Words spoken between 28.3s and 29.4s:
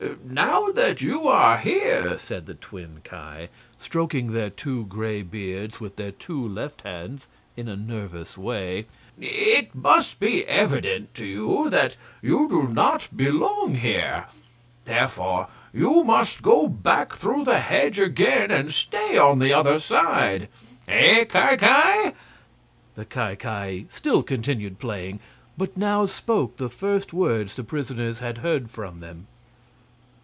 heard from them.